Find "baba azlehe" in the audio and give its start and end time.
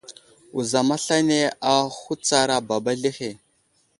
2.67-3.29